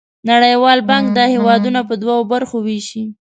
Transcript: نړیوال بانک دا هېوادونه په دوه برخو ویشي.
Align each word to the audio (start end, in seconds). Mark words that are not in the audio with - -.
نړیوال 0.29 0.79
بانک 0.89 1.05
دا 1.17 1.25
هېوادونه 1.35 1.79
په 1.89 1.93
دوه 2.01 2.15
برخو 2.31 2.57
ویشي. 2.65 3.03